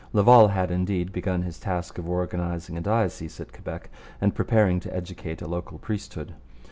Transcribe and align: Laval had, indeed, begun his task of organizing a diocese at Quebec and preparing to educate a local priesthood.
Laval 0.13 0.47
had, 0.47 0.71
indeed, 0.71 1.11
begun 1.13 1.43
his 1.43 1.59
task 1.59 1.99
of 1.99 2.09
organizing 2.09 2.75
a 2.75 2.81
diocese 2.81 3.39
at 3.39 3.53
Quebec 3.53 3.91
and 4.19 4.33
preparing 4.33 4.79
to 4.79 4.91
educate 4.95 5.43
a 5.43 5.47
local 5.47 5.77
priesthood. 5.77 6.33